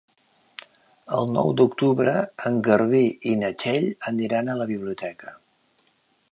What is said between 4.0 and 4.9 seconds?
aniran a la